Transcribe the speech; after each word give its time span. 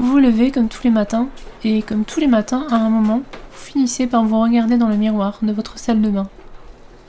Vous 0.00 0.12
vous 0.12 0.18
levez 0.18 0.50
comme 0.50 0.68
tous 0.68 0.84
les 0.84 0.90
matins, 0.90 1.28
et 1.62 1.82
comme 1.82 2.06
tous 2.06 2.20
les 2.20 2.26
matins, 2.26 2.66
à 2.70 2.76
un 2.76 2.88
moment, 2.88 3.18
vous 3.18 3.58
finissez 3.58 4.06
par 4.06 4.24
vous 4.24 4.40
regarder 4.40 4.78
dans 4.78 4.88
le 4.88 4.96
miroir 4.96 5.38
de 5.42 5.52
votre 5.52 5.78
salle 5.78 6.00
de 6.00 6.08
bain. 6.08 6.26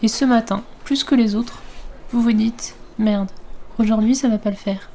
Et 0.04 0.10
ce 0.10 0.26
matin, 0.26 0.62
plus 0.84 1.06
que 1.06 1.16
les 1.16 1.36
autres, 1.36 1.62
vous 2.12 2.22
vous 2.22 2.34
dites 2.34 2.76
Merde, 3.00 3.32
aujourd'hui 3.80 4.14
ça 4.14 4.28
va 4.28 4.38
pas 4.38 4.50
le 4.50 4.58
faire. 4.58 4.90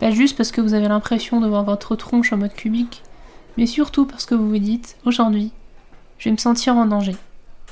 Pas 0.00 0.10
juste 0.10 0.38
parce 0.38 0.50
que 0.50 0.62
vous 0.62 0.72
avez 0.72 0.88
l'impression 0.88 1.38
de 1.38 1.46
voir 1.46 1.64
votre 1.64 1.96
tronche 1.96 2.32
en 2.32 2.38
mode 2.38 2.54
cubique, 2.54 3.02
mais 3.58 3.66
surtout 3.66 4.06
parce 4.06 4.24
que 4.24 4.34
vous 4.34 4.48
vous 4.48 4.58
dites 4.58 4.96
Aujourd'hui, 5.04 5.52
je 6.16 6.30
vais 6.30 6.32
me 6.32 6.38
sentir 6.38 6.78
en 6.78 6.86
danger. 6.86 7.16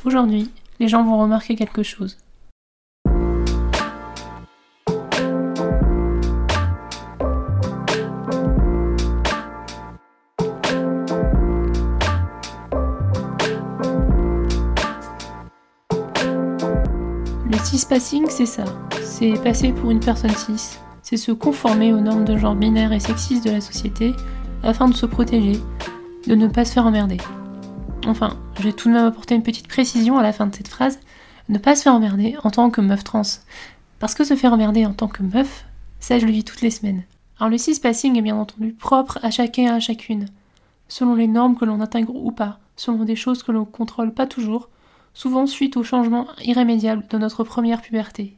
Aujourd'hui, 0.04 0.50
les 0.80 0.88
gens 0.88 1.02
vont 1.02 1.18
remarquer 1.18 1.56
quelque 1.56 1.82
chose. 1.82 2.18
Cis-passing, 17.86 18.26
c'est 18.28 18.46
ça. 18.46 18.64
C'est 19.00 19.34
passer 19.44 19.72
pour 19.72 19.92
une 19.92 20.00
personne 20.00 20.34
cis. 20.34 20.76
C'est 21.02 21.16
se 21.16 21.30
conformer 21.30 21.92
aux 21.92 22.00
normes 22.00 22.24
de 22.24 22.36
genre 22.36 22.56
binaire 22.56 22.92
et 22.92 22.98
sexiste 22.98 23.44
de 23.44 23.52
la 23.52 23.60
société 23.60 24.12
afin 24.64 24.88
de 24.88 24.94
se 24.94 25.06
protéger, 25.06 25.60
de 26.26 26.34
ne 26.34 26.48
pas 26.48 26.64
se 26.64 26.72
faire 26.72 26.86
emmerder. 26.86 27.18
Enfin, 28.08 28.38
je 28.58 28.64
vais 28.64 28.72
tout 28.72 28.88
de 28.88 28.94
même 28.94 29.04
apporter 29.04 29.36
une 29.36 29.44
petite 29.44 29.68
précision 29.68 30.18
à 30.18 30.24
la 30.24 30.32
fin 30.32 30.48
de 30.48 30.54
cette 30.56 30.66
phrase. 30.66 30.98
Ne 31.48 31.58
pas 31.58 31.76
se 31.76 31.82
faire 31.82 31.94
emmerder 31.94 32.34
en 32.42 32.50
tant 32.50 32.70
que 32.70 32.80
meuf 32.80 33.04
trans. 33.04 33.22
Parce 34.00 34.16
que 34.16 34.24
se 34.24 34.34
faire 34.34 34.52
emmerder 34.52 34.84
en 34.84 34.92
tant 34.92 35.06
que 35.06 35.22
meuf, 35.22 35.64
ça 36.00 36.18
je 36.18 36.26
le 36.26 36.32
vis 36.32 36.42
toutes 36.42 36.62
les 36.62 36.72
semaines. 36.72 37.04
Alors 37.38 37.50
le 37.50 37.58
cis-passing 37.58 38.18
est 38.18 38.22
bien 38.22 38.36
entendu 38.36 38.72
propre 38.72 39.20
à 39.22 39.30
chacun 39.30 39.62
et 39.62 39.68
à 39.68 39.78
chacune, 39.78 40.26
selon 40.88 41.14
les 41.14 41.28
normes 41.28 41.56
que 41.56 41.64
l'on 41.64 41.80
intègre 41.80 42.16
ou 42.16 42.32
pas, 42.32 42.58
selon 42.74 43.04
des 43.04 43.14
choses 43.14 43.44
que 43.44 43.52
l'on 43.52 43.64
contrôle 43.64 44.12
pas 44.12 44.26
toujours, 44.26 44.70
souvent 45.16 45.46
suite 45.46 45.78
au 45.78 45.82
changement 45.82 46.26
irrémédiable 46.44 47.06
de 47.08 47.16
notre 47.16 47.42
première 47.42 47.80
puberté. 47.80 48.36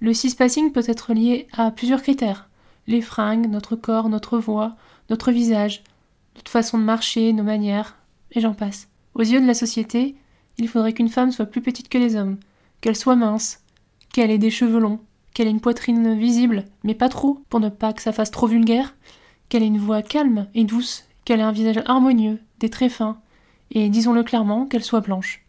Le 0.00 0.12
cis-passing 0.12 0.72
peut 0.72 0.82
être 0.84 1.14
lié 1.14 1.46
à 1.52 1.70
plusieurs 1.70 2.02
critères. 2.02 2.48
Les 2.88 3.00
fringues, 3.00 3.48
notre 3.48 3.76
corps, 3.76 4.08
notre 4.08 4.36
voix, 4.36 4.74
notre 5.10 5.30
visage, 5.30 5.84
notre 6.34 6.50
façon 6.50 6.76
de 6.76 6.82
marcher, 6.82 7.32
nos 7.32 7.44
manières, 7.44 7.96
et 8.32 8.40
j'en 8.40 8.52
passe. 8.52 8.88
Aux 9.14 9.22
yeux 9.22 9.40
de 9.40 9.46
la 9.46 9.54
société, 9.54 10.16
il 10.58 10.66
faudrait 10.66 10.92
qu'une 10.92 11.08
femme 11.08 11.30
soit 11.30 11.46
plus 11.46 11.62
petite 11.62 11.88
que 11.88 11.98
les 11.98 12.16
hommes, 12.16 12.38
qu'elle 12.80 12.96
soit 12.96 13.14
mince, 13.14 13.62
qu'elle 14.12 14.32
ait 14.32 14.38
des 14.38 14.50
cheveux 14.50 14.80
longs, 14.80 14.98
qu'elle 15.34 15.46
ait 15.46 15.52
une 15.52 15.60
poitrine 15.60 16.18
visible, 16.18 16.64
mais 16.82 16.94
pas 16.94 17.08
trop, 17.08 17.44
pour 17.48 17.60
ne 17.60 17.68
pas 17.68 17.92
que 17.92 18.02
ça 18.02 18.12
fasse 18.12 18.32
trop 18.32 18.48
vulgaire, 18.48 18.96
qu'elle 19.48 19.62
ait 19.62 19.68
une 19.68 19.78
voix 19.78 20.02
calme 20.02 20.48
et 20.52 20.64
douce, 20.64 21.04
qu'elle 21.24 21.38
ait 21.38 21.44
un 21.44 21.52
visage 21.52 21.80
harmonieux, 21.86 22.40
des 22.58 22.70
traits 22.70 22.90
fins, 22.90 23.20
et 23.70 23.88
disons-le 23.88 24.24
clairement, 24.24 24.66
qu'elle 24.66 24.82
soit 24.82 25.00
blanche. 25.00 25.44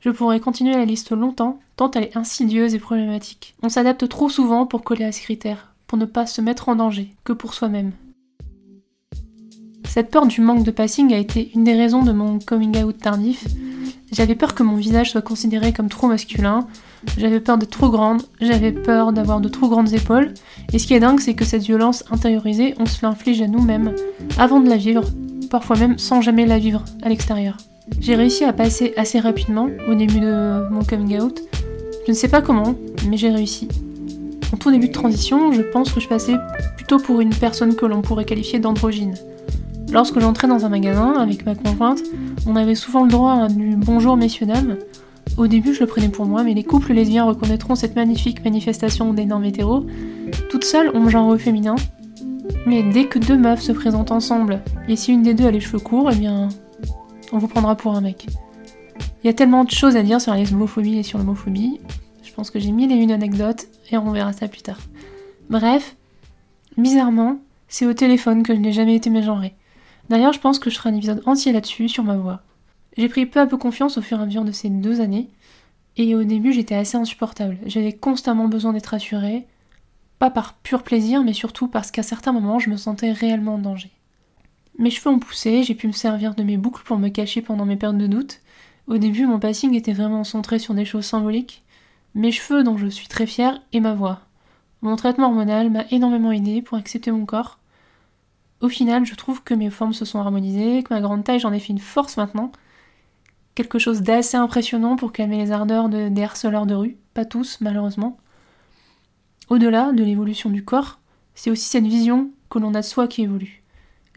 Je 0.00 0.10
pourrais 0.10 0.38
continuer 0.38 0.74
la 0.74 0.84
liste 0.84 1.10
longtemps, 1.10 1.58
tant 1.74 1.90
elle 1.90 2.04
est 2.04 2.16
insidieuse 2.16 2.74
et 2.74 2.78
problématique. 2.78 3.56
On 3.62 3.68
s'adapte 3.68 4.08
trop 4.08 4.28
souvent 4.28 4.64
pour 4.64 4.84
coller 4.84 5.04
à 5.04 5.10
ces 5.10 5.22
critères, 5.22 5.74
pour 5.88 5.98
ne 5.98 6.04
pas 6.04 6.26
se 6.26 6.40
mettre 6.40 6.68
en 6.68 6.76
danger, 6.76 7.10
que 7.24 7.32
pour 7.32 7.52
soi-même. 7.52 7.92
Cette 9.88 10.10
peur 10.10 10.26
du 10.26 10.40
manque 10.40 10.62
de 10.62 10.70
passing 10.70 11.12
a 11.12 11.18
été 11.18 11.50
une 11.54 11.64
des 11.64 11.74
raisons 11.74 12.04
de 12.04 12.12
mon 12.12 12.38
coming 12.38 12.84
out 12.84 12.98
tardif. 12.98 13.44
J'avais 14.12 14.36
peur 14.36 14.54
que 14.54 14.62
mon 14.62 14.76
visage 14.76 15.10
soit 15.10 15.22
considéré 15.22 15.72
comme 15.72 15.88
trop 15.88 16.06
masculin, 16.06 16.68
j'avais 17.16 17.40
peur 17.40 17.58
d'être 17.58 17.70
trop 17.70 17.90
grande, 17.90 18.22
j'avais 18.40 18.72
peur 18.72 19.12
d'avoir 19.12 19.40
de 19.40 19.48
trop 19.48 19.68
grandes 19.68 19.92
épaules, 19.92 20.32
et 20.72 20.78
ce 20.78 20.86
qui 20.86 20.94
est 20.94 21.00
dingue, 21.00 21.20
c'est 21.20 21.34
que 21.34 21.44
cette 21.44 21.64
violence 21.64 22.04
intériorisée, 22.10 22.74
on 22.78 22.86
se 22.86 23.04
l'inflige 23.04 23.42
à 23.42 23.48
nous-mêmes, 23.48 23.94
avant 24.38 24.60
de 24.60 24.68
la 24.68 24.76
vivre, 24.76 25.04
parfois 25.50 25.76
même 25.76 25.98
sans 25.98 26.20
jamais 26.20 26.46
la 26.46 26.58
vivre 26.58 26.84
à 27.02 27.08
l'extérieur. 27.08 27.56
J'ai 28.00 28.14
réussi 28.14 28.44
à 28.44 28.52
passer 28.52 28.94
assez 28.96 29.18
rapidement 29.18 29.68
au 29.88 29.94
début 29.94 30.20
de 30.20 30.68
mon 30.70 30.82
coming 30.84 31.20
out. 31.20 31.40
Je 32.06 32.12
ne 32.12 32.16
sais 32.16 32.28
pas 32.28 32.40
comment, 32.40 32.74
mais 33.08 33.16
j'ai 33.16 33.30
réussi. 33.30 33.68
En 34.52 34.56
tout 34.56 34.70
début 34.70 34.88
de 34.88 34.92
transition, 34.92 35.52
je 35.52 35.62
pense 35.62 35.92
que 35.92 36.00
je 36.00 36.08
passais 36.08 36.34
plutôt 36.76 36.98
pour 36.98 37.20
une 37.20 37.34
personne 37.34 37.74
que 37.74 37.84
l'on 37.84 38.00
pourrait 38.00 38.24
qualifier 38.24 38.58
d'androgyne. 38.58 39.14
Lorsque 39.92 40.18
j'entrais 40.20 40.48
dans 40.48 40.64
un 40.64 40.68
magasin 40.68 41.14
avec 41.14 41.44
ma 41.44 41.54
conjointe, 41.54 42.02
on 42.46 42.56
avait 42.56 42.74
souvent 42.74 43.04
le 43.04 43.10
droit 43.10 43.32
à 43.32 43.48
du 43.48 43.76
bonjour 43.76 44.16
messieurs 44.16 44.46
dames. 44.46 44.76
Au 45.36 45.46
début, 45.46 45.74
je 45.74 45.80
le 45.80 45.86
prenais 45.86 46.08
pour 46.08 46.26
moi, 46.26 46.44
mais 46.44 46.54
les 46.54 46.64
couples 46.64 46.92
lesbiens 46.92 47.24
reconnaîtront 47.24 47.74
cette 47.74 47.94
magnifique 47.94 48.44
manifestation 48.44 49.12
des 49.12 49.24
normes 49.24 49.44
hétéros. 49.44 49.86
Toutes 50.50 50.64
seules 50.64 50.90
ont 50.94 51.08
genre 51.08 51.36
féminin. 51.38 51.76
Mais 52.66 52.82
dès 52.82 53.04
que 53.04 53.18
deux 53.18 53.36
meufs 53.36 53.62
se 53.62 53.72
présentent 53.72 54.10
ensemble, 54.10 54.60
et 54.88 54.96
si 54.96 55.12
une 55.12 55.22
des 55.22 55.34
deux 55.34 55.46
a 55.46 55.50
les 55.50 55.60
cheveux 55.60 55.78
courts, 55.78 56.10
eh 56.12 56.16
bien, 56.16 56.48
on 57.32 57.38
vous 57.38 57.48
prendra 57.48 57.76
pour 57.76 57.94
un 57.94 58.00
mec. 58.00 58.26
Il 59.22 59.26
y 59.26 59.30
a 59.30 59.34
tellement 59.34 59.64
de 59.64 59.70
choses 59.70 59.96
à 59.96 60.02
dire 60.02 60.20
sur 60.20 60.32
la 60.32 60.38
lesbophobie 60.38 60.98
et 60.98 61.02
sur 61.02 61.18
l'homophobie. 61.18 61.80
Je 62.22 62.32
pense 62.32 62.50
que 62.50 62.60
j'ai 62.60 62.70
mille 62.70 62.92
et 62.92 62.96
une 62.96 63.10
anecdotes 63.10 63.66
et 63.90 63.98
on 63.98 64.10
verra 64.12 64.32
ça 64.32 64.48
plus 64.48 64.62
tard. 64.62 64.78
Bref, 65.50 65.96
bizarrement, 66.76 67.38
c'est 67.68 67.86
au 67.86 67.94
téléphone 67.94 68.42
que 68.42 68.54
je 68.54 68.60
n'ai 68.60 68.72
jamais 68.72 68.94
été 68.94 69.10
mégenrée. 69.10 69.54
D'ailleurs, 70.08 70.32
je 70.32 70.40
pense 70.40 70.58
que 70.58 70.70
je 70.70 70.76
ferai 70.76 70.90
un 70.90 70.94
épisode 70.94 71.22
entier 71.26 71.52
là-dessus, 71.52 71.88
sur 71.88 72.04
ma 72.04 72.16
voix. 72.16 72.42
J'ai 72.96 73.08
pris 73.08 73.26
peu 73.26 73.40
à 73.40 73.46
peu 73.46 73.56
confiance 73.56 73.98
au 73.98 74.02
fur 74.02 74.18
et 74.18 74.22
à 74.22 74.26
mesure 74.26 74.44
de 74.44 74.52
ces 74.52 74.70
deux 74.70 75.00
années, 75.00 75.28
et 75.96 76.14
au 76.14 76.24
début 76.24 76.52
j'étais 76.52 76.74
assez 76.74 76.96
insupportable. 76.96 77.58
J'avais 77.66 77.92
constamment 77.92 78.48
besoin 78.48 78.72
d'être 78.72 78.94
assurée, 78.94 79.46
pas 80.18 80.30
par 80.30 80.54
pur 80.54 80.82
plaisir, 80.82 81.22
mais 81.22 81.32
surtout 81.32 81.68
parce 81.68 81.90
qu'à 81.90 82.02
certains 82.02 82.32
moments 82.32 82.58
je 82.58 82.70
me 82.70 82.76
sentais 82.76 83.12
réellement 83.12 83.54
en 83.54 83.58
danger. 83.58 83.90
Mes 84.78 84.90
cheveux 84.90 85.10
ont 85.10 85.18
poussé, 85.18 85.64
j'ai 85.64 85.74
pu 85.74 85.88
me 85.88 85.92
servir 85.92 86.36
de 86.36 86.44
mes 86.44 86.56
boucles 86.56 86.84
pour 86.84 86.98
me 86.98 87.08
cacher 87.08 87.42
pendant 87.42 87.64
mes 87.64 87.74
périodes 87.74 87.98
de 87.98 88.06
doute. 88.06 88.40
Au 88.86 88.96
début, 88.96 89.26
mon 89.26 89.40
passing 89.40 89.74
était 89.74 89.92
vraiment 89.92 90.22
centré 90.22 90.60
sur 90.60 90.72
des 90.72 90.84
choses 90.84 91.04
symboliques. 91.04 91.64
Mes 92.14 92.30
cheveux, 92.30 92.62
dont 92.62 92.78
je 92.78 92.86
suis 92.86 93.08
très 93.08 93.26
fière, 93.26 93.60
et 93.72 93.80
ma 93.80 93.92
voix. 93.92 94.20
Mon 94.82 94.94
traitement 94.94 95.26
hormonal 95.26 95.70
m'a 95.70 95.84
énormément 95.90 96.30
aidé 96.30 96.62
pour 96.62 96.78
accepter 96.78 97.10
mon 97.10 97.26
corps. 97.26 97.58
Au 98.60 98.68
final, 98.68 99.04
je 99.04 99.16
trouve 99.16 99.42
que 99.42 99.52
mes 99.52 99.68
formes 99.68 99.92
se 99.92 100.04
sont 100.04 100.20
harmonisées, 100.20 100.84
que 100.84 100.94
ma 100.94 101.00
grande 101.00 101.24
taille, 101.24 101.40
j'en 101.40 101.52
ai 101.52 101.58
fait 101.58 101.72
une 101.72 101.80
force 101.80 102.16
maintenant. 102.16 102.52
Quelque 103.56 103.80
chose 103.80 104.02
d'assez 104.02 104.36
impressionnant 104.36 104.94
pour 104.94 105.10
calmer 105.10 105.38
les 105.38 105.50
ardeurs 105.50 105.88
de, 105.88 106.08
des 106.08 106.22
harceleurs 106.22 106.66
de 106.66 106.74
rue. 106.76 106.96
Pas 107.14 107.24
tous, 107.24 107.58
malheureusement. 107.60 108.16
Au-delà 109.48 109.90
de 109.90 110.04
l'évolution 110.04 110.50
du 110.50 110.64
corps, 110.64 111.00
c'est 111.34 111.50
aussi 111.50 111.68
cette 111.68 111.86
vision 111.86 112.30
que 112.48 112.60
l'on 112.60 112.74
a 112.74 112.80
de 112.80 112.86
soi 112.86 113.08
qui 113.08 113.22
évolue 113.22 113.57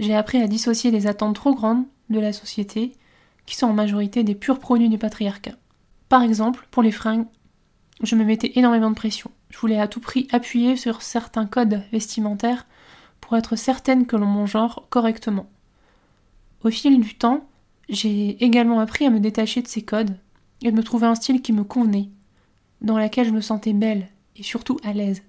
j'ai 0.01 0.15
appris 0.15 0.41
à 0.41 0.47
dissocier 0.47 0.91
les 0.91 1.05
attentes 1.05 1.35
trop 1.35 1.53
grandes 1.53 1.85
de 2.09 2.19
la 2.19 2.33
société, 2.33 2.97
qui 3.45 3.55
sont 3.55 3.67
en 3.67 3.73
majorité 3.73 4.23
des 4.23 4.35
purs 4.35 4.59
produits 4.59 4.89
du 4.89 4.97
patriarcat. 4.97 5.55
Par 6.09 6.23
exemple, 6.23 6.67
pour 6.71 6.83
les 6.83 6.91
fringues, 6.91 7.27
je 8.01 8.15
me 8.15 8.25
mettais 8.25 8.53
énormément 8.55 8.89
de 8.89 8.95
pression. 8.95 9.29
Je 9.51 9.59
voulais 9.59 9.79
à 9.79 9.87
tout 9.87 9.99
prix 9.99 10.27
appuyer 10.31 10.75
sur 10.75 11.03
certains 11.03 11.45
codes 11.45 11.83
vestimentaires 11.91 12.65
pour 13.21 13.37
être 13.37 13.55
certaine 13.55 14.07
que 14.07 14.15
l'on 14.15 14.25
mon 14.25 14.47
genre 14.47 14.87
correctement. 14.89 15.47
Au 16.63 16.71
fil 16.71 16.99
du 16.99 17.15
temps, 17.15 17.45
j'ai 17.87 18.43
également 18.43 18.79
appris 18.79 19.05
à 19.05 19.11
me 19.11 19.19
détacher 19.19 19.61
de 19.61 19.67
ces 19.67 19.83
codes 19.83 20.17
et 20.63 20.71
de 20.71 20.75
me 20.75 20.83
trouver 20.83 21.05
un 21.05 21.15
style 21.15 21.43
qui 21.43 21.53
me 21.53 21.63
convenait, 21.63 22.09
dans 22.81 22.97
lequel 22.97 23.27
je 23.27 23.31
me 23.31 23.41
sentais 23.41 23.73
belle 23.73 24.07
et 24.35 24.43
surtout 24.43 24.77
à 24.83 24.93
l'aise. 24.93 25.21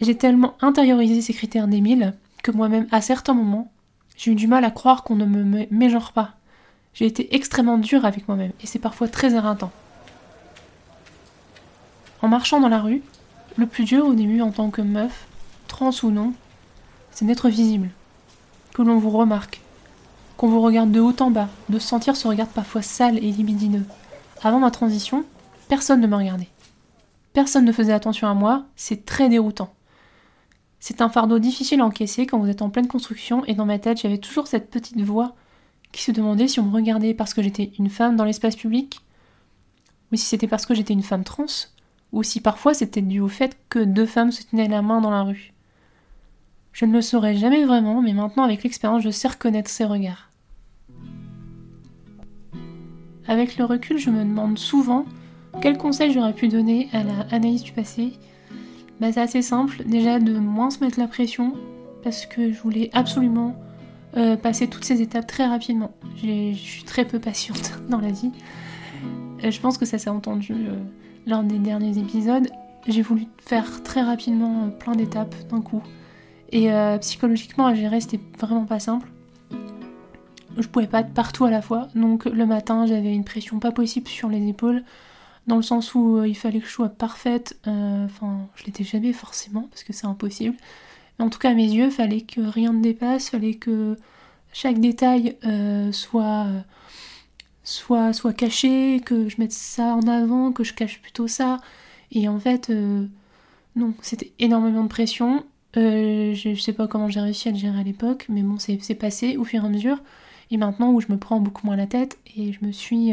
J'ai 0.00 0.16
tellement 0.16 0.56
intériorisé 0.60 1.22
ces 1.22 1.34
critères 1.34 1.68
d'Émile 1.68 2.14
que 2.42 2.50
moi-même, 2.50 2.88
à 2.90 3.00
certains 3.00 3.34
moments, 3.34 3.70
j'ai 4.18 4.32
eu 4.32 4.34
du 4.34 4.48
mal 4.48 4.64
à 4.64 4.70
croire 4.72 5.04
qu'on 5.04 5.14
ne 5.14 5.24
me 5.24 5.66
mégenre 5.70 6.12
pas. 6.12 6.32
J'ai 6.92 7.06
été 7.06 7.34
extrêmement 7.36 7.78
dure 7.78 8.04
avec 8.04 8.26
moi-même 8.26 8.52
et 8.60 8.66
c'est 8.66 8.80
parfois 8.80 9.06
très 9.08 9.34
éreintant. 9.34 9.70
En 12.20 12.26
marchant 12.26 12.60
dans 12.60 12.68
la 12.68 12.80
rue, 12.80 13.00
le 13.56 13.66
plus 13.66 13.84
dur 13.84 14.04
au 14.06 14.14
début 14.14 14.40
en 14.40 14.50
tant 14.50 14.70
que 14.70 14.82
meuf, 14.82 15.28
trans 15.68 15.92
ou 16.02 16.10
non, 16.10 16.32
c'est 17.12 17.26
d'être 17.26 17.48
visible, 17.48 17.90
que 18.74 18.82
l'on 18.82 18.98
vous 18.98 19.10
remarque, 19.10 19.60
qu'on 20.36 20.48
vous 20.48 20.60
regarde 20.60 20.90
de 20.90 21.00
haut 21.00 21.14
en 21.20 21.30
bas, 21.30 21.48
de 21.68 21.78
sentir 21.78 22.16
ce 22.16 22.26
regard 22.26 22.48
parfois 22.48 22.82
sale 22.82 23.18
et 23.18 23.30
libidineux. 23.30 23.84
Avant 24.42 24.58
ma 24.58 24.72
transition, 24.72 25.24
personne 25.68 26.00
ne 26.00 26.08
me 26.08 26.16
regardait. 26.16 26.48
Personne 27.34 27.64
ne 27.64 27.72
faisait 27.72 27.92
attention 27.92 28.26
à 28.26 28.34
moi, 28.34 28.64
c'est 28.74 29.04
très 29.04 29.28
déroutant. 29.28 29.72
C'est 30.80 31.00
un 31.00 31.08
fardeau 31.08 31.38
difficile 31.38 31.80
à 31.80 31.86
encaisser 31.86 32.26
quand 32.26 32.38
vous 32.38 32.48
êtes 32.48 32.62
en 32.62 32.70
pleine 32.70 32.86
construction 32.86 33.44
et 33.46 33.54
dans 33.54 33.66
ma 33.66 33.78
tête 33.78 34.00
j'avais 34.00 34.18
toujours 34.18 34.46
cette 34.46 34.70
petite 34.70 35.00
voix 35.00 35.34
qui 35.92 36.02
se 36.02 36.12
demandait 36.12 36.48
si 36.48 36.60
on 36.60 36.64
me 36.64 36.74
regardait 36.74 37.14
parce 37.14 37.34
que 37.34 37.42
j'étais 37.42 37.72
une 37.78 37.90
femme 37.90 38.16
dans 38.16 38.24
l'espace 38.24 38.56
public, 38.56 39.00
ou 40.12 40.16
si 40.16 40.24
c'était 40.24 40.46
parce 40.46 40.66
que 40.66 40.74
j'étais 40.74 40.92
une 40.92 41.02
femme 41.02 41.24
trans, 41.24 41.46
ou 42.12 42.22
si 42.22 42.40
parfois 42.40 42.74
c'était 42.74 43.02
dû 43.02 43.20
au 43.20 43.28
fait 43.28 43.56
que 43.68 43.78
deux 43.78 44.06
femmes 44.06 44.32
se 44.32 44.44
tenaient 44.44 44.68
la 44.68 44.82
main 44.82 45.00
dans 45.00 45.10
la 45.10 45.22
rue. 45.22 45.52
Je 46.72 46.84
ne 46.84 46.92
le 46.92 47.02
saurais 47.02 47.34
jamais 47.34 47.64
vraiment, 47.64 48.02
mais 48.02 48.12
maintenant 48.12 48.44
avec 48.44 48.62
l'expérience 48.62 49.02
je 49.02 49.10
sais 49.10 49.28
reconnaître 49.28 49.70
ces 49.70 49.84
regards. 49.84 50.30
Avec 53.26 53.58
le 53.58 53.64
recul, 53.64 53.98
je 53.98 54.10
me 54.10 54.24
demande 54.24 54.58
souvent 54.58 55.04
quel 55.60 55.76
conseil 55.76 56.12
j'aurais 56.12 56.34
pu 56.34 56.48
donner 56.48 56.88
à 56.92 57.02
la 57.02 57.26
Anaïs 57.30 57.62
du 57.62 57.72
passé 57.72 58.12
bah, 59.00 59.12
c'est 59.12 59.20
assez 59.20 59.42
simple, 59.42 59.82
déjà 59.86 60.18
de 60.18 60.38
moins 60.38 60.70
se 60.70 60.82
mettre 60.82 60.98
la 60.98 61.06
pression, 61.06 61.54
parce 62.02 62.26
que 62.26 62.52
je 62.52 62.60
voulais 62.60 62.90
absolument 62.92 63.54
euh, 64.16 64.36
passer 64.36 64.68
toutes 64.68 64.84
ces 64.84 65.02
étapes 65.02 65.26
très 65.26 65.46
rapidement. 65.46 65.92
Je 66.16 66.52
suis 66.54 66.84
très 66.84 67.04
peu 67.04 67.18
patiente 67.18 67.80
dans 67.88 68.00
la 68.00 68.10
vie. 68.10 68.32
Euh, 69.44 69.50
je 69.50 69.60
pense 69.60 69.78
que 69.78 69.86
ça 69.86 69.98
s'est 69.98 70.10
entendu 70.10 70.54
lors 71.26 71.42
des 71.44 71.58
derniers 71.58 71.98
épisodes. 71.98 72.48
J'ai 72.86 73.02
voulu 73.02 73.26
faire 73.38 73.82
très 73.82 74.02
rapidement 74.02 74.70
plein 74.70 74.94
d'étapes 74.94 75.34
d'un 75.50 75.60
coup. 75.60 75.82
Et 76.50 76.70
psychologiquement 77.00 77.66
à 77.66 77.74
gérer, 77.74 78.00
c'était 78.00 78.20
vraiment 78.38 78.64
pas 78.64 78.80
simple. 78.80 79.06
Je 80.56 80.66
pouvais 80.66 80.86
pas 80.86 81.00
être 81.00 81.12
partout 81.12 81.44
à 81.44 81.50
la 81.50 81.60
fois. 81.60 81.88
Donc 81.94 82.24
le 82.24 82.46
matin, 82.46 82.86
j'avais 82.86 83.12
une 83.12 83.24
pression 83.24 83.58
pas 83.58 83.72
possible 83.72 84.08
sur 84.08 84.30
les 84.30 84.48
épaules 84.48 84.82
dans 85.48 85.56
le 85.56 85.62
sens 85.62 85.94
où 85.94 86.22
il 86.22 86.36
fallait 86.36 86.60
que 86.60 86.66
je 86.66 86.72
sois 86.72 86.88
parfaite. 86.88 87.58
Enfin, 87.66 88.46
je 88.54 88.64
l'étais 88.64 88.84
jamais 88.84 89.12
forcément 89.12 89.62
parce 89.70 89.82
que 89.82 89.92
c'est 89.92 90.06
impossible 90.06 90.56
en 91.18 91.30
tout 91.30 91.38
cas, 91.38 91.50
à 91.50 91.54
mes 91.54 91.66
yeux, 91.66 91.90
fallait 91.90 92.20
que 92.20 92.40
rien 92.40 92.72
ne 92.72 92.82
dépasse, 92.82 93.30
fallait 93.30 93.54
que 93.54 93.96
chaque 94.52 94.78
détail 94.80 95.36
euh, 95.44 95.92
soit, 95.92 96.46
soit, 97.64 98.12
soit 98.12 98.32
caché, 98.32 99.00
que 99.04 99.28
je 99.28 99.36
mette 99.38 99.52
ça 99.52 99.96
en 99.96 100.06
avant, 100.06 100.52
que 100.52 100.64
je 100.64 100.74
cache 100.74 101.00
plutôt 101.02 101.28
ça. 101.28 101.58
Et 102.12 102.28
en 102.28 102.38
fait, 102.38 102.70
euh, 102.70 103.06
non, 103.76 103.94
c'était 104.00 104.32
énormément 104.38 104.84
de 104.84 104.88
pression. 104.88 105.44
Euh, 105.76 106.34
je, 106.34 106.54
sais 106.54 106.72
pas 106.72 106.86
comment 106.86 107.08
j'ai 107.08 107.20
réussi 107.20 107.48
à 107.48 107.52
le 107.52 107.58
gérer 107.58 107.78
à 107.78 107.82
l'époque, 107.82 108.26
mais 108.28 108.42
bon, 108.42 108.58
c'est 108.58 108.94
passé 108.94 109.36
au 109.36 109.44
fur 109.44 109.62
et 109.64 109.66
à 109.66 109.70
mesure. 109.70 109.98
Et 110.50 110.56
maintenant 110.56 110.92
où 110.92 111.00
je 111.00 111.08
me 111.10 111.18
prends 111.18 111.40
beaucoup 111.40 111.66
moins 111.66 111.76
la 111.76 111.86
tête, 111.86 112.18
et 112.36 112.52
je 112.52 112.64
me 112.64 112.72
suis, 112.72 113.12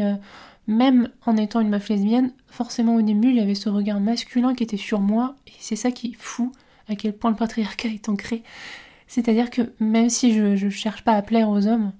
même 0.66 1.08
en 1.24 1.36
étant 1.36 1.60
une 1.60 1.68
meuf 1.68 1.88
lesbienne, 1.88 2.32
forcément 2.46 2.96
au 2.96 3.02
début, 3.02 3.30
il 3.30 3.36
y 3.36 3.40
avait 3.40 3.54
ce 3.54 3.68
regard 3.68 4.00
masculin 4.00 4.54
qui 4.54 4.62
était 4.64 4.76
sur 4.76 5.00
moi, 5.00 5.36
et 5.46 5.52
c'est 5.58 5.76
ça 5.76 5.90
qui 5.90 6.16
fou 6.18 6.52
à 6.88 6.96
quel 6.96 7.12
point 7.12 7.30
le 7.30 7.36
patriarcat 7.36 7.88
est 7.88 8.08
ancré. 8.08 8.42
C'est-à-dire 9.06 9.50
que 9.50 9.72
même 9.78 10.10
si 10.10 10.34
je 10.34 10.64
ne 10.64 10.70
cherche 10.70 11.02
pas 11.02 11.12
à 11.12 11.22
plaire 11.22 11.48
aux 11.48 11.66
hommes, 11.66 11.92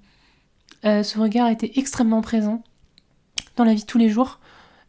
euh, 0.85 1.03
ce 1.03 1.19
regard 1.19 1.49
était 1.49 1.71
extrêmement 1.75 2.21
présent 2.21 2.61
dans 3.55 3.63
la 3.63 3.73
vie 3.73 3.81
de 3.81 3.85
tous 3.85 3.97
les 3.97 4.09
jours. 4.09 4.39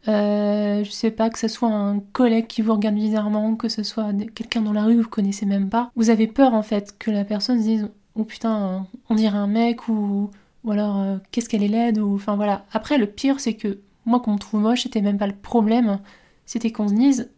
Euh, 0.07 0.83
je 0.83 0.91
sais 0.91 1.11
pas, 1.11 1.29
que 1.29 1.39
ce 1.39 1.47
soit 1.47 1.69
un 1.69 1.99
collègue 1.99 2.47
qui 2.47 2.61
vous 2.61 2.73
regarde 2.73 2.95
bizarrement, 2.95 3.55
que 3.55 3.67
ce 3.67 3.83
soit 3.83 4.13
quelqu'un 4.33 4.61
dans 4.61 4.73
la 4.73 4.83
rue 4.83 4.95
que 4.95 5.01
vous 5.01 5.09
connaissez 5.09 5.45
même 5.45 5.69
pas. 5.69 5.91
Vous 5.95 6.09
avez 6.09 6.27
peur 6.27 6.53
en 6.53 6.63
fait 6.63 6.97
que 6.97 7.11
la 7.11 7.25
personne 7.25 7.59
se 7.59 7.63
dise 7.63 7.89
Oh 8.15 8.23
putain, 8.23 8.87
on 9.09 9.15
dirait 9.15 9.37
un 9.37 9.47
mec 9.47 9.87
ou, 9.87 10.29
ou 10.63 10.71
alors 10.71 10.97
euh, 10.97 11.17
qu'est-ce 11.31 11.49
qu'elle 11.49 11.63
est 11.63 11.67
laide 11.67 11.99
ou 11.99 12.15
enfin 12.15 12.35
voilà. 12.35 12.65
Après, 12.71 12.97
le 12.97 13.07
pire 13.07 13.39
c'est 13.39 13.53
que 13.53 13.79
moi 14.05 14.19
qu'on 14.19 14.33
me 14.33 14.37
trouve 14.37 14.61
moche, 14.61 14.83
c'était 14.83 15.01
même 15.01 15.17
pas 15.17 15.27
le 15.27 15.35
problème. 15.35 15.99
C'était 16.45 16.71
qu'on 16.71 16.87
se 16.87 16.93
dise 16.93 17.29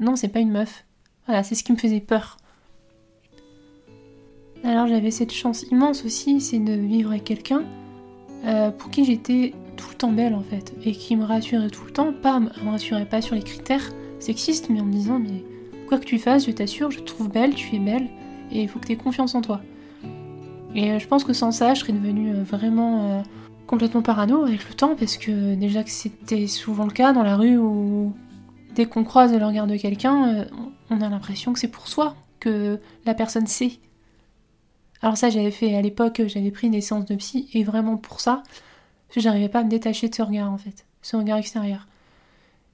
Non, 0.00 0.16
c'est 0.16 0.28
pas 0.28 0.40
une 0.40 0.52
meuf. 0.52 0.84
Voilà, 1.26 1.42
c'est 1.42 1.54
ce 1.54 1.64
qui 1.64 1.72
me 1.72 1.78
faisait 1.78 2.00
peur. 2.00 2.36
Alors 4.64 4.86
j'avais 4.86 5.10
cette 5.10 5.32
chance 5.32 5.64
immense 5.70 6.04
aussi, 6.04 6.40
c'est 6.40 6.60
de 6.60 6.72
vivre 6.72 7.10
avec 7.10 7.24
quelqu'un 7.24 7.64
euh, 8.44 8.70
pour 8.70 8.90
qui 8.90 9.04
j'étais 9.04 9.54
tout 9.76 9.88
le 9.90 9.96
temps 9.96 10.12
belle 10.12 10.34
en 10.34 10.42
fait, 10.42 10.72
et 10.84 10.92
qui 10.92 11.16
me 11.16 11.24
rassurait 11.24 11.70
tout 11.70 11.84
le 11.84 11.92
temps, 11.92 12.12
pas 12.12 12.38
me 12.38 12.48
rassurait 12.70 13.06
pas 13.06 13.22
sur 13.22 13.34
les 13.34 13.42
critères 13.42 13.90
sexistes, 14.20 14.68
mais 14.70 14.80
en 14.80 14.84
me 14.84 14.92
disant 14.92 15.18
mais 15.18 15.44
quoi 15.88 15.98
que 15.98 16.04
tu 16.04 16.18
fasses, 16.18 16.46
je 16.46 16.52
t'assure, 16.52 16.90
je 16.90 17.00
te 17.00 17.04
trouve 17.04 17.28
belle, 17.28 17.54
tu 17.54 17.74
es 17.74 17.78
belle, 17.80 18.08
et 18.52 18.62
il 18.62 18.68
faut 18.68 18.78
que 18.78 18.86
tu 18.86 18.92
aies 18.92 18.96
confiance 18.96 19.34
en 19.34 19.40
toi. 19.40 19.60
Et 20.74 20.92
euh, 20.92 20.98
je 20.98 21.06
pense 21.06 21.24
que 21.24 21.32
sans 21.32 21.52
ça, 21.52 21.74
je 21.74 21.80
serais 21.80 21.92
devenue 21.92 22.34
euh, 22.34 22.42
vraiment 22.42 23.22
complètement 23.66 24.02
parano 24.02 24.44
avec 24.44 24.68
le 24.68 24.74
temps, 24.74 24.94
parce 24.96 25.16
que 25.16 25.54
déjà 25.54 25.82
que 25.82 25.90
c'était 25.90 26.46
souvent 26.46 26.84
le 26.84 26.92
cas 26.92 27.12
dans 27.12 27.22
la 27.22 27.36
rue 27.36 27.56
où 27.56 28.12
dès 28.74 28.86
qu'on 28.86 29.04
croise 29.04 29.32
le 29.32 29.44
regard 29.44 29.66
de 29.66 29.76
quelqu'un, 29.76 30.46
on 30.90 31.00
a 31.00 31.08
l'impression 31.08 31.52
que 31.52 31.58
c'est 31.58 31.68
pour 31.68 31.88
soi, 31.88 32.14
que 32.40 32.80
la 33.06 33.14
personne 33.14 33.46
sait. 33.46 33.78
Alors 35.00 35.16
ça, 35.16 35.30
j'avais 35.30 35.50
fait 35.50 35.74
à 35.74 35.82
l'époque, 35.82 36.22
j'avais 36.26 36.50
pris 36.50 36.68
des 36.70 36.80
séances 36.80 37.06
de 37.06 37.14
psy, 37.14 37.48
et 37.54 37.64
vraiment 37.64 37.96
pour 37.96 38.20
ça, 38.20 38.42
j'arrivais 39.16 39.48
pas 39.48 39.60
à 39.60 39.64
me 39.64 39.70
détacher 39.70 40.08
de 40.08 40.14
ce 40.14 40.22
regard 40.22 40.50
en 40.50 40.58
fait, 40.58 40.86
ce 41.00 41.16
regard 41.16 41.38
extérieur. 41.38 41.86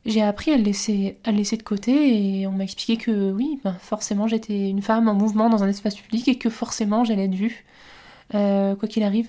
J'ai 0.07 0.23
appris 0.23 0.53
à 0.53 0.57
le 0.57 0.63
laisser, 0.63 1.19
de 1.25 1.63
côté 1.63 2.41
et 2.41 2.47
on 2.47 2.53
m'a 2.53 2.65
expliqué 2.65 2.97
que 2.97 3.33
oui, 3.33 3.61
ben, 3.63 3.75
forcément 3.81 4.27
j'étais 4.27 4.71
une 4.71 4.81
femme 4.81 5.09
en 5.09 5.15
mouvement 5.15 5.51
dans 5.51 5.63
un 5.63 5.69
espace 5.69 5.97
public 5.97 6.29
et 6.29 6.39
que 6.39 6.49
forcément 6.49 7.05
j'allais 7.05 7.25
être 7.25 7.35
vue. 7.35 7.65
Euh, 8.35 8.75
quoi 8.77 8.89
qu'il 8.89 9.03
arrive, 9.03 9.29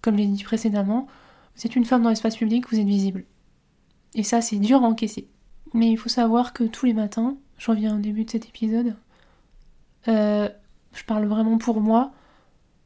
comme 0.00 0.16
je 0.16 0.20
l'ai 0.20 0.26
dit 0.26 0.44
précédemment, 0.44 1.06
vous 1.56 1.66
êtes 1.66 1.76
une 1.76 1.84
femme 1.84 2.02
dans 2.02 2.10
l'espace 2.10 2.36
public, 2.36 2.68
vous 2.70 2.78
êtes 2.78 2.86
visible. 2.86 3.24
Et 4.14 4.22
ça, 4.22 4.40
c'est 4.40 4.58
dur 4.58 4.82
à 4.82 4.86
encaisser. 4.86 5.28
Mais 5.74 5.90
il 5.90 5.96
faut 5.98 6.08
savoir 6.08 6.52
que 6.52 6.64
tous 6.64 6.86
les 6.86 6.94
matins, 6.94 7.36
je 7.58 7.70
reviens 7.70 7.96
au 7.96 7.98
début 7.98 8.24
de 8.24 8.30
cet 8.30 8.46
épisode, 8.46 8.96
euh, 10.06 10.48
je 10.94 11.04
parle 11.04 11.26
vraiment 11.26 11.58
pour 11.58 11.80
moi, 11.80 12.12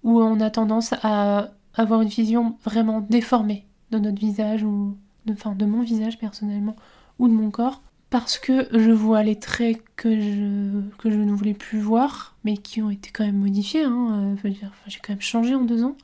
où 0.02 0.20
on 0.20 0.40
a 0.40 0.50
tendance 0.50 0.94
à 1.02 1.50
avoir 1.74 2.02
une 2.02 2.08
vision 2.08 2.56
vraiment 2.64 3.00
déformée 3.00 3.66
de 3.90 3.98
notre 3.98 4.18
visage, 4.18 4.64
ou 4.64 4.96
enfin, 5.30 5.54
de 5.54 5.64
mon 5.64 5.82
visage 5.82 6.18
personnellement, 6.18 6.76
ou 7.22 7.28
de 7.28 7.32
mon 7.32 7.52
corps, 7.52 7.80
parce 8.10 8.36
que 8.36 8.66
je 8.72 8.90
vois 8.90 9.22
les 9.22 9.38
traits 9.38 9.80
que 9.94 10.20
je, 10.20 10.80
que 10.98 11.08
je 11.08 11.16
ne 11.16 11.32
voulais 11.32 11.54
plus 11.54 11.78
voir, 11.78 12.34
mais 12.42 12.56
qui 12.56 12.82
ont 12.82 12.90
été 12.90 13.10
quand 13.10 13.24
même 13.24 13.38
modifiés. 13.38 13.84
Hein, 13.84 14.34
euh, 14.44 14.50
j'ai 14.88 14.98
quand 15.00 15.12
même 15.12 15.20
changé 15.20 15.54
en 15.54 15.62
deux 15.62 15.84
ans, 15.84 15.96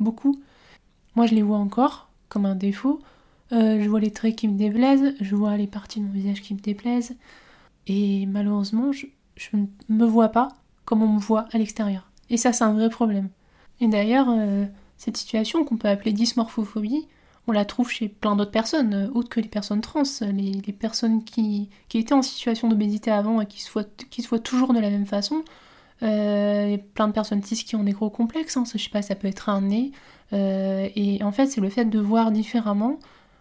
beaucoup. 0.00 0.40
Moi, 1.16 1.26
je 1.26 1.34
les 1.34 1.42
vois 1.42 1.58
encore 1.58 2.08
comme 2.30 2.46
un 2.46 2.54
défaut. 2.54 2.98
Euh, 3.52 3.82
je 3.82 3.88
vois 3.90 4.00
les 4.00 4.10
traits 4.10 4.36
qui 4.36 4.48
me 4.48 4.56
déplaisent, 4.56 5.14
je 5.20 5.36
vois 5.36 5.56
les 5.58 5.66
parties 5.66 6.00
de 6.00 6.06
mon 6.06 6.12
visage 6.12 6.40
qui 6.40 6.54
me 6.54 6.60
déplaisent, 6.60 7.14
et 7.86 8.24
malheureusement, 8.24 8.92
je, 8.92 9.06
ne 9.52 9.66
me 9.90 10.06
vois 10.06 10.30
pas 10.30 10.48
comme 10.86 11.02
on 11.02 11.12
me 11.12 11.20
voit 11.20 11.46
à 11.52 11.58
l'extérieur. 11.58 12.10
Et 12.30 12.38
ça, 12.38 12.54
c'est 12.54 12.64
un 12.64 12.72
vrai 12.72 12.88
problème. 12.88 13.28
Et 13.82 13.88
d'ailleurs, 13.88 14.28
euh, 14.30 14.64
cette 14.96 15.18
situation 15.18 15.64
qu'on 15.64 15.76
peut 15.76 15.88
appeler 15.88 16.12
dysmorphophobie, 16.12 17.06
on 17.48 17.52
la 17.52 17.64
trouve 17.64 17.90
chez 17.90 18.08
plein 18.08 18.36
d'autres 18.36 18.50
personnes, 18.50 18.94
euh, 18.94 19.10
autres 19.12 19.28
que 19.28 19.40
les 19.40 19.48
personnes 19.48 19.80
trans, 19.80 20.02
les, 20.20 20.72
personnes 20.72 21.24
qui, 21.24 21.68
étaient 21.92 22.12
en 22.12 22.22
situation 22.22 22.68
d'obésité 22.68 23.10
avant 23.10 23.40
et 23.40 23.46
qui 23.46 23.60
se, 23.60 23.70
voient, 23.72 24.38
toujours 24.38 24.74
de 24.74 24.80
la 24.80 24.90
même 24.90 25.06
façon. 25.06 25.44
Euh, 26.02 26.76
plein 26.94 27.08
de 27.08 27.12
personnes 27.12 27.42
cis 27.42 27.64
qui 27.64 27.74
ont 27.74 27.82
des 27.82 27.92
gros 27.92 28.10
complexes, 28.10 28.56
hein, 28.56 28.64
je 28.72 28.78
sais 28.78 28.90
pas, 28.90 29.02
ça 29.02 29.16
peut 29.16 29.26
être 29.26 29.48
un 29.48 29.62
nez. 29.62 29.90
et 30.32 31.18
en 31.22 31.32
fait, 31.32 31.46
c'est 31.46 31.60
le 31.60 31.70
fait 31.70 31.86
de 31.86 31.98
voir 31.98 32.30
différemment 32.30 32.98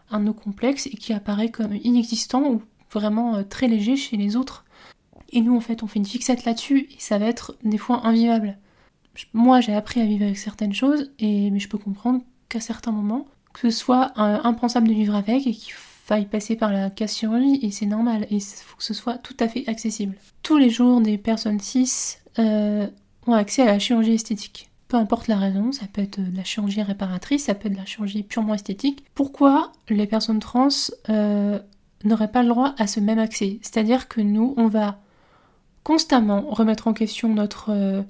un 0.09 0.19
de 0.19 0.25
nos 0.25 0.33
complexes 0.33 0.87
et 0.87 0.91
qui 0.91 1.13
apparaît 1.13 1.49
comme 1.49 1.75
inexistant 1.83 2.49
ou 2.49 2.61
vraiment 2.91 3.35
euh, 3.35 3.43
très 3.43 3.67
léger 3.67 3.95
chez 3.95 4.17
les 4.17 4.35
autres. 4.35 4.65
Et 5.31 5.41
nous, 5.41 5.55
en 5.55 5.59
fait, 5.59 5.83
on 5.83 5.87
fait 5.87 5.99
une 5.99 6.05
fixette 6.05 6.45
là-dessus 6.45 6.87
et 6.91 6.99
ça 6.99 7.17
va 7.17 7.25
être 7.25 7.57
des 7.63 7.77
fois 7.77 8.05
invivable. 8.05 8.57
Moi, 9.33 9.61
j'ai 9.61 9.73
appris 9.73 9.99
à 9.99 10.05
vivre 10.05 10.23
avec 10.23 10.37
certaines 10.37 10.73
choses, 10.73 11.11
et, 11.19 11.49
mais 11.49 11.59
je 11.59 11.67
peux 11.67 11.79
comprendre 11.79 12.21
qu'à 12.49 12.59
certains 12.59 12.91
moments, 12.91 13.27
que 13.61 13.69
ce 13.69 13.77
soit 13.77 14.11
euh, 14.17 14.39
impensable 14.43 14.87
de 14.87 14.93
vivre 14.93 15.15
avec 15.15 15.47
et 15.47 15.53
qu'il 15.53 15.73
faille 15.73 16.25
passer 16.25 16.55
par 16.55 16.71
la 16.71 16.89
casse 16.89 17.17
chirurgie, 17.17 17.59
et 17.61 17.71
c'est 17.71 17.85
normal, 17.85 18.27
et 18.29 18.35
il 18.35 18.41
faut 18.41 18.77
que 18.77 18.83
ce 18.83 18.93
soit 18.93 19.17
tout 19.17 19.35
à 19.39 19.47
fait 19.47 19.67
accessible. 19.67 20.15
Tous 20.43 20.57
les 20.57 20.69
jours, 20.69 21.01
des 21.01 21.17
personnes 21.17 21.59
cis 21.59 22.17
euh, 22.39 22.87
ont 23.25 23.33
accès 23.33 23.63
à 23.63 23.65
la 23.65 23.79
chirurgie 23.79 24.13
esthétique. 24.13 24.69
Peu 24.87 24.95
importe 24.95 25.27
la 25.27 25.37
raison, 25.37 25.73
ça 25.73 25.85
peut 25.91 26.01
être 26.01 26.21
de 26.21 26.37
la 26.37 26.45
chirurgie 26.45 26.81
réparatrice, 26.81 27.45
ça 27.45 27.55
peut 27.55 27.67
être 27.67 27.73
de 27.73 27.79
la 27.79 27.85
chirurgie 27.85 28.23
purement 28.23 28.53
esthétique. 28.53 29.03
Pourquoi 29.15 29.73
les 29.89 30.07
personnes 30.07 30.39
trans 30.39 30.69
n'aurait 32.05 32.31
pas 32.31 32.43
le 32.43 32.47
droit 32.47 32.73
à 32.77 32.87
ce 32.87 33.01
même 33.01 33.19
accès? 33.19 33.59
C'est-à-dire 33.61 34.07
que 34.07 34.21
nous, 34.21 34.53
on 34.55 34.67
va 34.67 34.97
constamment 35.87 36.41
remettre 36.49 36.89
en 36.89 36.93
question 36.93 37.33
notre, 37.33 37.69
euh, 37.69 38.01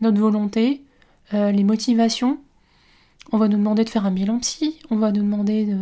notre 0.00 0.20
volonté, 0.20 0.84
euh, 1.34 1.50
les 1.50 1.64
motivations. 1.64 2.38
On 3.32 3.38
va 3.38 3.48
nous 3.48 3.58
demander 3.58 3.84
de 3.84 3.90
faire 3.90 4.06
un 4.06 4.10
bilan 4.10 4.38
psy, 4.38 4.78
on 4.90 4.96
va 4.96 5.12
nous 5.12 5.22
demander 5.22 5.66
de 5.66 5.78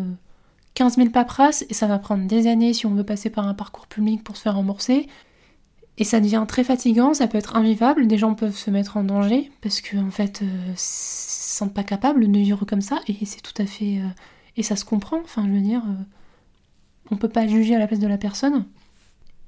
15 0.74 0.96
000 0.96 1.10
paperasses, 1.10 1.64
et 1.68 1.74
ça 1.74 1.86
va 1.86 1.98
prendre 1.98 2.26
des 2.26 2.46
années 2.46 2.72
si 2.72 2.86
on 2.86 2.94
veut 2.94 3.04
passer 3.04 3.30
par 3.30 3.46
un 3.46 3.54
parcours 3.54 3.86
public 3.86 4.24
pour 4.24 4.36
se 4.36 4.42
faire 4.42 4.54
rembourser. 4.56 5.08
Et 5.96 6.04
ça 6.04 6.20
devient 6.20 6.44
très 6.48 6.64
fatigant, 6.64 7.14
ça 7.14 7.28
peut 7.28 7.38
être 7.38 7.54
invivable, 7.54 8.06
des 8.08 8.18
gens 8.18 8.34
peuvent 8.34 8.56
se 8.56 8.70
mettre 8.70 8.96
en 8.96 9.04
danger, 9.04 9.52
parce 9.60 9.80
qu'en 9.80 10.08
en 10.08 10.10
fait, 10.10 10.42
euh, 10.42 10.46
ils 10.70 10.78
se 10.78 11.58
sentent 11.58 11.74
pas 11.74 11.84
capables 11.84 12.30
de 12.30 12.38
vivre 12.38 12.64
comme 12.64 12.80
ça, 12.80 13.00
et 13.06 13.24
c'est 13.24 13.42
tout 13.42 13.62
à 13.62 13.66
fait... 13.66 14.00
et 14.56 14.62
ça 14.62 14.74
se 14.74 14.84
comprend, 14.84 15.20
enfin 15.22 15.44
je 15.46 15.52
veux 15.52 15.60
dire 15.60 15.82
on 17.10 17.16
peut 17.16 17.28
pas 17.28 17.46
juger 17.46 17.74
à 17.74 17.78
la 17.78 17.86
place 17.86 18.00
de 18.00 18.06
la 18.06 18.18
personne. 18.18 18.64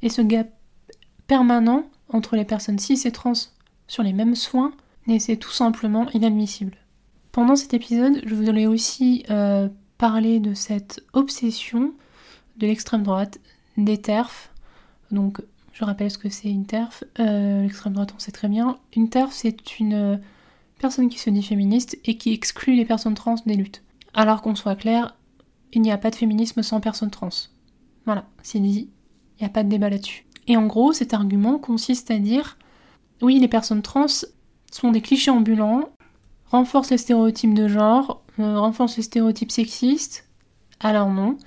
Et 0.02 0.08
ce 0.08 0.22
gap 0.22 0.48
permanent 1.26 1.84
entre 2.08 2.36
les 2.36 2.44
personnes 2.44 2.78
cis 2.78 3.00
et 3.06 3.12
trans 3.12 3.32
sur 3.88 4.02
les 4.02 4.12
mêmes 4.12 4.34
soins, 4.34 4.72
c'est 5.18 5.36
tout 5.36 5.50
simplement 5.50 6.08
inadmissible. 6.10 6.76
Pendant 7.36 7.54
cet 7.54 7.74
épisode, 7.74 8.22
je 8.24 8.34
voulais 8.34 8.64
aussi 8.64 9.22
euh, 9.28 9.68
parler 9.98 10.40
de 10.40 10.54
cette 10.54 11.04
obsession 11.12 11.92
de 12.56 12.66
l'extrême 12.66 13.02
droite, 13.02 13.40
des 13.76 13.98
TERF. 13.98 14.50
Donc, 15.10 15.42
je 15.74 15.84
rappelle 15.84 16.10
ce 16.10 16.16
que 16.16 16.30
c'est 16.30 16.48
une 16.48 16.64
TERF. 16.64 17.04
Euh, 17.20 17.60
l'extrême 17.60 17.92
droite, 17.92 18.14
on 18.16 18.18
sait 18.18 18.32
très 18.32 18.48
bien. 18.48 18.78
Une 18.94 19.10
TERF, 19.10 19.34
c'est 19.34 19.78
une 19.78 20.18
personne 20.78 21.10
qui 21.10 21.18
se 21.18 21.28
dit 21.28 21.42
féministe 21.42 21.98
et 22.06 22.16
qui 22.16 22.32
exclut 22.32 22.74
les 22.74 22.86
personnes 22.86 23.12
trans 23.12 23.36
des 23.44 23.56
luttes. 23.56 23.82
Alors 24.14 24.40
qu'on 24.40 24.54
soit 24.54 24.74
clair, 24.74 25.14
il 25.74 25.82
n'y 25.82 25.92
a 25.92 25.98
pas 25.98 26.08
de 26.08 26.16
féminisme 26.16 26.62
sans 26.62 26.80
personne 26.80 27.10
trans. 27.10 27.28
Voilà, 28.06 28.24
c'est 28.42 28.60
dit, 28.60 28.88
il 29.38 29.42
n'y 29.42 29.46
a 29.46 29.50
pas 29.50 29.62
de 29.62 29.68
débat 29.68 29.90
là-dessus. 29.90 30.24
Et 30.46 30.56
en 30.56 30.64
gros, 30.64 30.94
cet 30.94 31.12
argument 31.12 31.58
consiste 31.58 32.10
à 32.10 32.18
dire 32.18 32.56
oui, 33.20 33.38
les 33.38 33.48
personnes 33.48 33.82
trans 33.82 34.06
sont 34.72 34.90
des 34.90 35.02
clichés 35.02 35.30
ambulants, 35.30 35.90
renforce 36.50 36.90
les 36.90 36.98
stéréotypes 36.98 37.54
de 37.54 37.68
genre, 37.68 38.22
euh, 38.38 38.58
renforce 38.58 38.96
les 38.96 39.02
stéréotypes 39.02 39.52
sexistes. 39.52 40.28
Alors 40.80 41.10
non. 41.10 41.38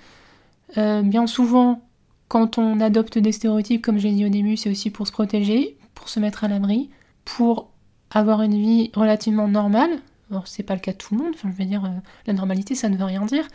Euh, 0.78 1.02
bien 1.02 1.28
souvent, 1.28 1.82
quand 2.28 2.58
on 2.58 2.80
adopte 2.80 3.18
des 3.18 3.32
stéréotypes, 3.32 3.82
comme 3.82 3.98
j'ai 3.98 4.12
dit 4.12 4.26
au 4.26 4.30
début, 4.30 4.58
c'est 4.58 4.70
aussi 4.70 4.90
pour 4.90 5.08
se 5.08 5.12
protéger, 5.12 5.78
pour 5.96 6.10
se 6.10 6.20
mettre 6.20 6.44
à 6.44 6.48
l'abri, 6.48 6.90
pour 7.26 7.70
avoir 8.12 8.42
une 8.42 8.58
vie 8.58 8.92
relativement 8.94 9.48
normale. 9.48 9.92
Alors, 10.32 10.48
c'est 10.48 10.64
pas 10.64 10.76
le 10.76 10.80
cas 10.80 10.92
de 10.92 10.98
tout 10.98 11.16
le 11.16 11.24
monde, 11.24 11.34
je 11.42 11.48
veux 11.48 11.66
dire, 11.66 11.86
euh, 11.86 11.90
la 12.28 12.34
normalité, 12.34 12.76
ça 12.76 12.90
ne 12.90 12.98
veut 12.98 13.06
rien 13.06 13.26
dire, 13.26 13.48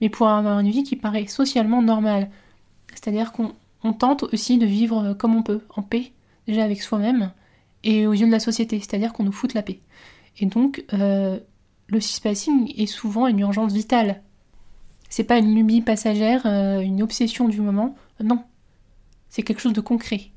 mais 0.00 0.08
pour 0.08 0.28
avoir 0.28 0.60
une 0.60 0.70
vie 0.70 0.84
qui 0.84 0.96
paraît 0.96 1.26
socialement 1.26 1.82
normale. 1.82 2.30
C'est-à-dire 2.94 3.32
qu'on 3.32 3.92
tente 3.92 4.24
aussi 4.24 4.58
de 4.58 4.66
vivre 4.66 5.14
comme 5.14 5.34
on 5.34 5.42
peut, 5.42 5.62
en 5.74 5.82
paix, 5.82 6.12
déjà 6.46 6.64
avec 6.64 6.82
soi-même, 6.82 7.32
et 7.82 8.06
aux 8.06 8.12
yeux 8.12 8.26
de 8.26 8.32
la 8.32 8.40
société, 8.40 8.78
c'est-à-dire 8.78 9.12
qu'on 9.12 9.24
nous 9.24 9.32
foute 9.32 9.54
la 9.54 9.62
paix. 9.62 9.80
Et 10.40 10.46
donc, 10.46 10.84
euh, 10.92 11.38
le 11.86 12.00
cispassing 12.00 12.72
est 12.76 12.86
souvent 12.86 13.26
une 13.26 13.38
urgence 13.38 13.72
vitale. 13.72 14.22
C'est 15.08 15.24
pas 15.24 15.38
une 15.38 15.54
lubie 15.54 15.82
passagère, 15.82 16.42
euh, 16.46 16.80
une 16.80 17.02
obsession 17.02 17.48
du 17.48 17.60
moment, 17.60 17.94
non. 18.22 18.42
C'est 19.28 19.42
quelque 19.42 19.60
chose 19.60 19.74
de 19.74 19.80
concret. 19.80 20.30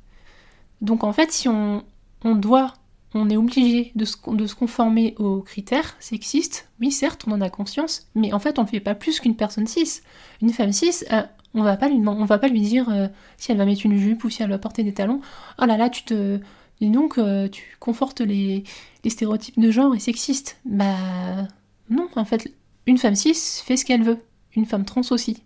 Donc 0.82 1.04
en 1.04 1.14
fait, 1.14 1.32
si 1.32 1.48
on, 1.48 1.84
doit, 2.24 2.74
on 3.14 3.30
est 3.30 3.38
obligé 3.38 3.92
de 3.96 4.06
se, 4.06 4.18
conformer 4.56 5.16
aux 5.18 5.42
critères 5.42 5.96
sexistes, 6.00 6.70
oui 6.82 6.92
certes, 6.92 7.24
on 7.26 7.32
en 7.32 7.42
a 7.42 7.50
conscience, 7.50 8.08
mais 8.14 8.34
en 8.34 8.40
fait 8.40 8.60
on 8.60 8.64
ne 8.64 8.68
fait 8.68 8.82
pas 8.82 8.94
plus 8.94 9.20
qu'une 9.20 9.36
personne 9.36 9.68
cis. 9.68 10.02
Une 10.42 10.52
femme 10.52 10.74
cis, 10.74 11.06
euh, 11.12 11.22
on 11.54 11.64
va 11.64 11.76
va 11.76 12.38
pas 12.38 12.48
lui 12.48 12.62
dire 12.62 13.10
si 13.38 13.52
elle 13.52 13.58
va 13.58 13.66
mettre 13.66 13.86
une 13.86 13.98
jupe 13.98 14.24
ou 14.24 14.30
si 14.30 14.44
elle 14.44 14.50
va 14.50 14.58
porter 14.58 14.84
des 14.84 14.94
talons, 14.94 15.22
oh 15.62 15.66
là 15.66 15.78
là, 15.78 15.90
tu 15.90 16.04
te 16.04 16.40
et 16.82 16.90
donc, 16.90 17.18
euh, 17.18 17.48
tu 17.48 17.78
confortes 17.80 18.22
les, 18.22 18.64
stéréotypes 19.08 19.60
de 19.60 19.72
genre 19.72 19.96
et 19.96 20.00
sexistes. 20.00 20.60
Bah 20.66 21.48
non, 21.90 22.10
en 22.16 22.26
fait, 22.26 22.54
une 22.88 22.98
femme 22.98 23.16
cis 23.16 23.62
fait 23.64 23.78
ce 23.78 23.86
qu'elle 23.86 24.04
veut. 24.04 24.20
Une 24.56 24.66
femme 24.66 24.86
trans 24.86 25.02
aussi. 25.12 25.44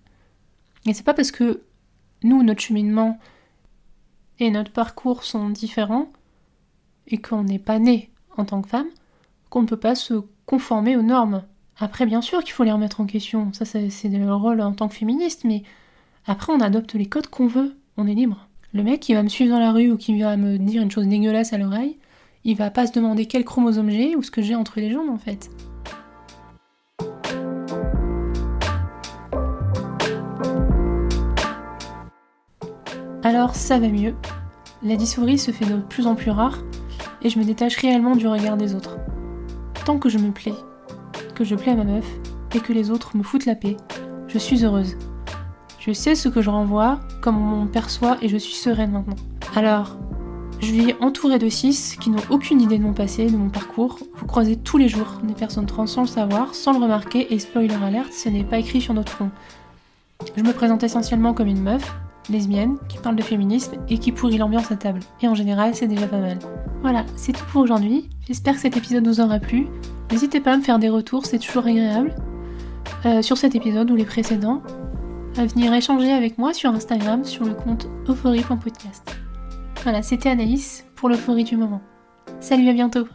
Et 0.85 0.93
c'est 0.93 1.03
pas 1.03 1.13
parce 1.13 1.31
que 1.31 1.61
nous, 2.23 2.43
notre 2.43 2.61
cheminement 2.61 3.19
et 4.39 4.51
notre 4.51 4.71
parcours 4.71 5.23
sont 5.23 5.49
différents 5.49 6.11
et 7.07 7.19
qu'on 7.19 7.43
n'est 7.43 7.59
pas 7.59 7.79
né 7.79 8.11
en 8.35 8.45
tant 8.45 8.61
que 8.61 8.69
femme 8.69 8.87
qu'on 9.49 9.61
ne 9.61 9.67
peut 9.67 9.77
pas 9.77 9.95
se 9.95 10.23
conformer 10.45 10.97
aux 10.97 11.01
normes. 11.01 11.43
Après, 11.79 12.05
bien 12.05 12.21
sûr 12.21 12.43
qu'il 12.43 12.53
faut 12.53 12.63
les 12.63 12.71
remettre 12.71 12.99
en 12.99 13.05
question. 13.05 13.53
Ça, 13.53 13.65
c'est 13.65 14.09
le 14.09 14.33
rôle 14.33 14.61
en 14.61 14.73
tant 14.73 14.87
que 14.87 14.95
féministe, 14.95 15.43
mais 15.43 15.63
après, 16.25 16.51
on 16.51 16.59
adopte 16.59 16.95
les 16.95 17.05
codes 17.05 17.27
qu'on 17.27 17.47
veut. 17.47 17.77
On 17.97 18.07
est 18.07 18.13
libre. 18.13 18.46
Le 18.73 18.83
mec 18.83 18.99
qui 18.99 19.13
va 19.13 19.23
me 19.23 19.29
suivre 19.29 19.51
dans 19.51 19.59
la 19.59 19.71
rue 19.71 19.91
ou 19.91 19.97
qui 19.97 20.19
va 20.19 20.35
me 20.35 20.57
dire 20.57 20.81
une 20.81 20.91
chose 20.91 21.07
dégueulasse 21.07 21.53
à 21.53 21.57
l'oreille, 21.57 21.95
il 22.43 22.57
va 22.57 22.69
pas 22.69 22.85
se 22.85 22.91
demander 22.91 23.25
quel 23.25 23.45
chromosome 23.45 23.89
j'ai 23.89 24.17
ou 24.17 24.23
ce 24.23 24.29
que 24.29 24.41
j'ai 24.41 24.55
entre 24.55 24.81
les 24.81 24.91
jambes 24.91 25.09
en 25.09 25.17
fait. 25.17 25.49
Alors 33.23 33.55
ça 33.55 33.79
va 33.79 33.87
mieux. 33.87 34.15
La 34.83 34.97
dysphorie 34.97 35.37
se 35.37 35.51
fait 35.51 35.65
de 35.65 35.77
plus 35.77 36.05
en 36.05 36.15
plus 36.15 36.31
rare 36.31 36.59
et 37.21 37.29
je 37.29 37.39
me 37.39 37.45
détache 37.45 37.77
réellement 37.77 38.17
du 38.17 38.27
regard 38.27 38.57
des 38.57 38.75
autres. 38.75 38.97
Tant 39.85 39.97
que 39.97 40.09
je 40.09 40.17
me 40.17 40.31
plais, 40.31 40.53
que 41.35 41.45
je 41.45 41.55
plais 41.55 41.71
à 41.71 41.75
ma 41.75 41.85
meuf 41.85 42.05
et 42.53 42.59
que 42.59 42.73
les 42.73 42.91
autres 42.91 43.15
me 43.15 43.23
foutent 43.23 43.45
la 43.45 43.55
paix, 43.55 43.77
je 44.27 44.37
suis 44.37 44.65
heureuse. 44.65 44.97
Je 45.87 45.93
sais 45.93 46.15
ce 46.15 46.27
que 46.27 46.41
je 46.41 46.49
renvoie, 46.49 46.99
comment 47.21 47.61
on 47.61 47.65
perçoit 47.65 48.17
et 48.21 48.27
je 48.27 48.35
suis 48.35 48.55
sereine 48.55 48.91
maintenant. 48.91 49.15
Alors, 49.55 49.97
je 50.59 50.73
vis 50.73 50.93
entourée 50.99 51.39
de 51.39 51.47
cis 51.47 51.95
qui 52.01 52.09
n'ont 52.09 52.21
aucune 52.29 52.59
idée 52.59 52.77
de 52.77 52.83
mon 52.83 52.91
passé, 52.91 53.27
de 53.27 53.37
mon 53.37 53.47
parcours. 53.47 53.97
Vous 54.15 54.25
croisez 54.25 54.57
tous 54.57 54.77
les 54.77 54.89
jours 54.89 55.21
des 55.23 55.33
personnes 55.33 55.65
trans 55.65 55.87
sans 55.87 56.01
le 56.01 56.07
savoir, 56.07 56.53
sans 56.53 56.73
le 56.73 56.83
remarquer, 56.83 57.33
et 57.33 57.39
spoiler 57.39 57.73
alerte, 57.81 58.11
ce 58.11 58.27
n'est 58.27 58.43
pas 58.43 58.57
écrit 58.57 58.81
sur 58.81 58.93
notre 58.93 59.13
front. 59.13 59.31
Je 60.35 60.43
me 60.43 60.51
présente 60.51 60.83
essentiellement 60.83 61.33
comme 61.33 61.47
une 61.47 61.63
meuf, 61.63 61.95
lesbienne, 62.29 62.75
qui 62.89 62.97
parle 62.97 63.15
de 63.15 63.23
féminisme 63.23 63.77
et 63.87 63.97
qui 63.97 64.11
pourrit 64.11 64.39
l'ambiance 64.39 64.69
à 64.73 64.75
table. 64.75 64.99
Et 65.21 65.29
en 65.29 65.35
général, 65.35 65.73
c'est 65.73 65.87
déjà 65.87 66.07
pas 66.07 66.19
mal. 66.19 66.37
Voilà, 66.81 67.05
c'est 67.15 67.31
tout 67.31 67.45
pour 67.45 67.61
aujourd'hui. 67.61 68.09
J'espère 68.27 68.55
que 68.55 68.59
cet 68.59 68.75
épisode 68.75 69.07
vous 69.07 69.21
aura 69.21 69.39
plu. 69.39 69.67
N'hésitez 70.11 70.41
pas 70.41 70.51
à 70.51 70.57
me 70.57 70.63
faire 70.63 70.79
des 70.79 70.89
retours, 70.89 71.25
c'est 71.25 71.39
toujours 71.39 71.65
agréable. 71.65 72.13
Euh, 73.05 73.21
sur 73.21 73.37
cet 73.37 73.55
épisode 73.55 73.89
ou 73.89 73.95
les 73.95 74.05
précédents 74.05 74.61
à 75.39 75.45
venir 75.45 75.73
échanger 75.73 76.11
avec 76.11 76.37
moi 76.37 76.53
sur 76.53 76.71
Instagram 76.71 77.23
sur 77.23 77.45
le 77.45 77.53
compte 77.53 77.87
euphorie.podcast. 78.07 79.15
Voilà, 79.83 80.01
c'était 80.01 80.29
Anaïs 80.29 80.85
pour 80.95 81.09
l'euphorie 81.09 81.43
du 81.43 81.57
moment. 81.57 81.81
Salut, 82.39 82.69
à 82.69 82.73
bientôt 82.73 83.07